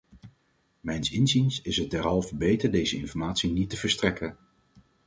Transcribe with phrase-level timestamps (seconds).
[0.79, 4.37] Mijns inziens is het derhalve beter deze informatie niet te verstrekken.